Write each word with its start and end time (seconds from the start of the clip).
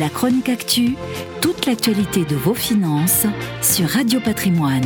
La 0.00 0.08
chronique 0.08 0.48
actu, 0.48 0.96
toute 1.40 1.66
l'actualité 1.66 2.24
de 2.24 2.34
vos 2.34 2.54
finances 2.54 3.26
sur 3.62 3.86
Radio 3.88 4.18
Patrimoine. 4.18 4.82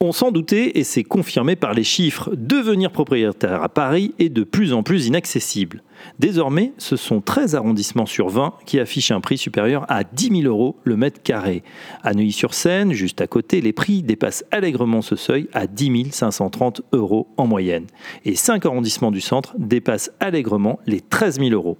On 0.00 0.12
s'en 0.12 0.30
doutait 0.30 0.78
et 0.78 0.84
c'est 0.84 1.02
confirmé 1.02 1.56
par 1.56 1.74
les 1.74 1.82
chiffres. 1.82 2.30
Devenir 2.36 2.92
propriétaire 2.92 3.64
à 3.64 3.68
Paris 3.68 4.14
est 4.20 4.28
de 4.28 4.44
plus 4.44 4.72
en 4.74 4.84
plus 4.84 5.06
inaccessible. 5.06 5.82
Désormais, 6.18 6.72
ce 6.78 6.96
sont 6.96 7.20
13 7.20 7.54
arrondissements 7.54 8.06
sur 8.06 8.28
20 8.28 8.54
qui 8.66 8.78
affichent 8.78 9.10
un 9.10 9.20
prix 9.20 9.38
supérieur 9.38 9.84
à 9.88 10.04
10 10.04 10.42
000 10.42 10.42
euros 10.42 10.76
le 10.84 10.96
mètre 10.96 11.22
carré. 11.22 11.62
À 12.02 12.14
Neuilly-sur-Seine, 12.14 12.92
juste 12.92 13.20
à 13.20 13.26
côté, 13.26 13.60
les 13.60 13.72
prix 13.72 14.02
dépassent 14.02 14.44
allègrement 14.50 15.02
ce 15.02 15.16
seuil 15.16 15.48
à 15.52 15.66
10 15.66 16.12
530 16.12 16.82
euros 16.92 17.28
en 17.36 17.46
moyenne. 17.46 17.86
Et 18.24 18.34
5 18.34 18.64
arrondissements 18.66 19.10
du 19.10 19.20
centre 19.20 19.54
dépassent 19.58 20.12
allègrement 20.20 20.78
les 20.86 21.00
13 21.00 21.38
000 21.38 21.50
euros. 21.50 21.78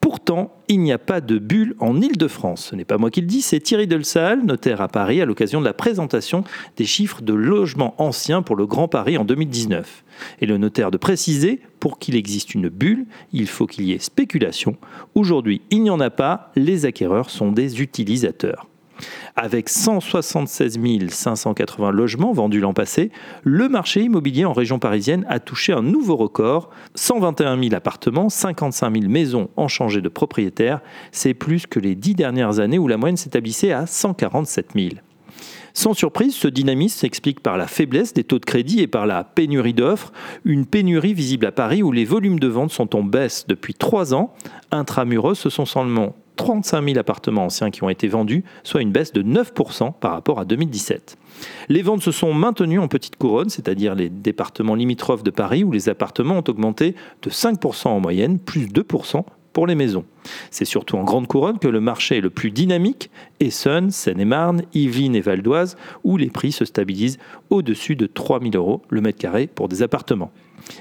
Pourtant, 0.00 0.52
il 0.68 0.80
n'y 0.80 0.92
a 0.92 0.98
pas 0.98 1.20
de 1.20 1.38
bulle 1.38 1.74
en 1.80 2.00
Ile-de-France. 2.00 2.68
Ce 2.70 2.76
n'est 2.76 2.84
pas 2.84 2.98
moi 2.98 3.10
qui 3.10 3.20
le 3.20 3.26
dis, 3.26 3.42
c'est 3.42 3.60
Thierry 3.60 3.86
Delsal, 3.86 4.44
notaire 4.44 4.80
à 4.80 4.88
Paris, 4.88 5.20
à 5.20 5.24
l'occasion 5.24 5.60
de 5.60 5.66
la 5.66 5.74
présentation 5.74 6.44
des 6.76 6.84
chiffres 6.84 7.22
de 7.22 7.34
logements 7.34 7.94
anciens 7.98 8.42
pour 8.42 8.56
le 8.56 8.66
Grand 8.66 8.88
Paris 8.88 9.18
en 9.18 9.24
2019. 9.24 10.04
Et 10.40 10.46
le 10.46 10.58
notaire 10.58 10.90
de 10.90 10.98
préciser, 10.98 11.60
pour 11.80 11.98
qu'il 11.98 12.16
existe 12.16 12.54
une 12.54 12.68
bulle, 12.68 13.06
il 13.32 13.48
faut 13.48 13.66
qu'il 13.66 13.84
y 13.84 13.92
ait 13.92 13.98
spéculation. 13.98 14.76
Aujourd'hui, 15.14 15.62
il 15.70 15.82
n'y 15.82 15.90
en 15.90 16.00
a 16.00 16.10
pas, 16.10 16.52
les 16.56 16.86
acquéreurs 16.86 17.30
sont 17.30 17.52
des 17.52 17.80
utilisateurs. 17.80 18.66
Avec 19.36 19.68
176 19.68 20.78
580 21.08 21.90
logements 21.90 22.32
vendus 22.32 22.60
l'an 22.60 22.74
passé, 22.74 23.10
le 23.42 23.68
marché 23.68 24.02
immobilier 24.02 24.44
en 24.44 24.52
région 24.52 24.78
parisienne 24.78 25.24
a 25.28 25.40
touché 25.40 25.72
un 25.72 25.82
nouveau 25.82 26.16
record. 26.16 26.70
121 26.94 27.60
000 27.60 27.74
appartements, 27.74 28.28
55 28.28 28.94
000 28.94 29.10
maisons 29.10 29.48
ont 29.56 29.68
changé 29.68 30.00
de 30.00 30.08
propriétaire. 30.08 30.80
C'est 31.10 31.34
plus 31.34 31.66
que 31.66 31.80
les 31.80 31.94
dix 31.94 32.14
dernières 32.14 32.60
années 32.60 32.78
où 32.78 32.88
la 32.88 32.96
moyenne 32.96 33.16
s'établissait 33.16 33.72
à 33.72 33.86
147 33.86 34.70
000. 34.74 34.88
Sans 35.74 35.94
surprise, 35.94 36.34
ce 36.34 36.48
dynamisme 36.48 36.98
s'explique 36.98 37.40
par 37.40 37.56
la 37.56 37.66
faiblesse 37.66 38.12
des 38.12 38.24
taux 38.24 38.38
de 38.38 38.44
crédit 38.44 38.80
et 38.80 38.86
par 38.86 39.06
la 39.06 39.24
pénurie 39.24 39.74
d'offres, 39.74 40.12
une 40.44 40.66
pénurie 40.66 41.14
visible 41.14 41.46
à 41.46 41.52
Paris 41.52 41.82
où 41.82 41.92
les 41.92 42.04
volumes 42.04 42.38
de 42.38 42.48
vente 42.48 42.70
sont 42.70 42.94
en 42.96 43.02
baisse 43.02 43.46
depuis 43.48 43.74
trois 43.74 44.14
ans. 44.14 44.34
Intramuros, 44.70 45.34
ce 45.34 45.50
sont 45.50 45.64
seulement 45.64 46.14
35 46.36 46.84
000 46.84 46.98
appartements 46.98 47.44
anciens 47.44 47.70
qui 47.70 47.84
ont 47.84 47.88
été 47.88 48.08
vendus, 48.08 48.44
soit 48.64 48.82
une 48.82 48.92
baisse 48.92 49.12
de 49.12 49.22
9% 49.22 49.92
par 49.98 50.12
rapport 50.12 50.38
à 50.40 50.44
2017. 50.44 51.16
Les 51.68 51.82
ventes 51.82 52.02
se 52.02 52.10
sont 52.10 52.34
maintenues 52.34 52.78
en 52.78 52.88
petite 52.88 53.16
couronne, 53.16 53.48
c'est-à-dire 53.48 53.94
les 53.94 54.08
départements 54.08 54.74
limitrophes 54.74 55.22
de 55.22 55.30
Paris 55.30 55.64
où 55.64 55.72
les 55.72 55.88
appartements 55.88 56.38
ont 56.38 56.44
augmenté 56.48 56.94
de 57.22 57.30
5% 57.30 57.88
en 57.88 58.00
moyenne, 58.00 58.38
plus 58.38 58.66
2% 58.66 59.24
pour 59.52 59.66
les 59.66 59.74
maisons. 59.74 60.04
C'est 60.50 60.64
surtout 60.64 60.96
en 60.96 61.04
Grande 61.04 61.26
Couronne 61.26 61.58
que 61.58 61.68
le 61.68 61.80
marché 61.80 62.18
est 62.18 62.20
le 62.20 62.30
plus 62.30 62.50
dynamique, 62.50 63.10
Essonne, 63.40 63.90
Seine-et-Marne, 63.90 64.62
Yvelines 64.74 65.16
et 65.16 65.20
Val 65.20 65.42
d'Oise, 65.42 65.76
où 66.04 66.16
les 66.16 66.30
prix 66.30 66.52
se 66.52 66.64
stabilisent 66.64 67.18
au-dessus 67.50 67.96
de 67.96 68.06
3000 68.06 68.56
euros 68.56 68.82
le 68.88 69.00
mètre 69.00 69.18
carré 69.18 69.46
pour 69.46 69.68
des 69.68 69.82
appartements. 69.82 70.32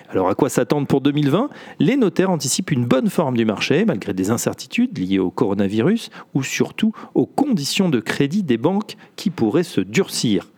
Alors 0.09 0.29
à 0.29 0.35
quoi 0.35 0.49
s'attendre 0.49 0.87
pour 0.87 1.01
2020 1.01 1.49
Les 1.79 1.95
notaires 1.95 2.29
anticipent 2.29 2.71
une 2.71 2.85
bonne 2.85 3.09
forme 3.09 3.37
du 3.37 3.45
marché 3.45 3.85
malgré 3.85 4.13
des 4.13 4.29
incertitudes 4.29 4.97
liées 4.97 5.19
au 5.19 5.31
coronavirus 5.31 6.09
ou 6.33 6.43
surtout 6.43 6.93
aux 7.15 7.25
conditions 7.25 7.89
de 7.89 7.99
crédit 7.99 8.43
des 8.43 8.57
banques 8.57 8.95
qui 9.15 9.29
pourraient 9.29 9.63
se 9.63 9.81
durcir. 9.81 10.51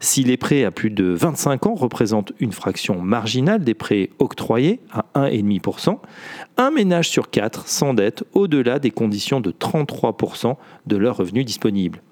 Si 0.00 0.24
les 0.24 0.36
prêts 0.36 0.64
à 0.64 0.70
plus 0.70 0.90
de 0.90 1.04
25 1.04 1.66
ans 1.66 1.74
représentent 1.74 2.32
une 2.40 2.52
fraction 2.52 3.00
marginale 3.00 3.62
des 3.62 3.74
prêts 3.74 4.10
octroyés 4.18 4.80
à 4.90 5.04
1,5%, 5.14 5.98
un 6.56 6.70
ménage 6.70 7.08
sur 7.08 7.30
quatre 7.30 7.68
s'endette 7.68 8.24
au-delà 8.32 8.78
des 8.78 8.90
conditions 8.90 9.40
de 9.40 9.50
33% 9.50 10.56
de 10.86 10.96
leurs 10.96 11.16
revenus 11.16 11.44
disponibles. 11.44 12.02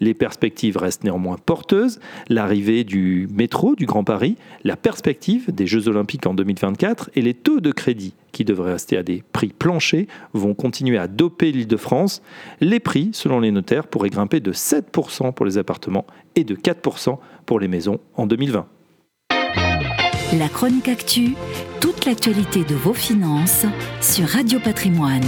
Les 0.00 0.14
perspectives 0.14 0.76
restent 0.76 1.04
néanmoins 1.04 1.36
porteuses. 1.36 2.00
L'arrivée 2.28 2.84
du 2.84 3.28
métro 3.32 3.74
du 3.74 3.86
Grand 3.86 4.04
Paris, 4.04 4.36
la 4.64 4.76
perspective 4.76 5.52
des 5.52 5.66
Jeux 5.66 5.88
Olympiques 5.88 6.26
en 6.26 6.34
2024 6.34 7.10
et 7.14 7.22
les 7.22 7.34
taux 7.34 7.60
de 7.60 7.72
crédit 7.72 8.14
qui 8.32 8.44
devraient 8.44 8.72
rester 8.72 8.96
à 8.96 9.02
des 9.02 9.22
prix 9.32 9.48
planchers 9.48 10.06
vont 10.32 10.54
continuer 10.54 10.98
à 10.98 11.08
doper 11.08 11.50
l'île 11.50 11.66
de 11.66 11.76
France. 11.76 12.22
Les 12.60 12.80
prix, 12.80 13.10
selon 13.12 13.40
les 13.40 13.50
notaires, 13.50 13.86
pourraient 13.86 14.10
grimper 14.10 14.40
de 14.40 14.52
7% 14.52 15.32
pour 15.32 15.46
les 15.46 15.58
appartements 15.58 16.06
et 16.36 16.44
de 16.44 16.54
4% 16.54 17.18
pour 17.46 17.58
les 17.58 17.68
maisons 17.68 17.98
en 18.14 18.26
2020. 18.26 18.66
La 20.38 20.48
chronique 20.48 20.88
actu, 20.88 21.34
toute 21.80 22.04
l'actualité 22.04 22.62
de 22.62 22.74
vos 22.74 22.92
finances 22.92 23.64
sur 24.02 24.26
Radio 24.28 24.60
Patrimoine. 24.60 25.24